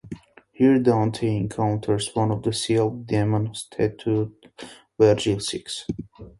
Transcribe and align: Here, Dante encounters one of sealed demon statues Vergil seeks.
Here, 0.51 0.79
Dante 0.79 1.37
encounters 1.37 2.09
one 2.15 2.31
of 2.31 2.55
sealed 2.55 3.05
demon 3.05 3.53
statues 3.53 4.29
Vergil 4.99 5.39
seeks. 5.39 5.85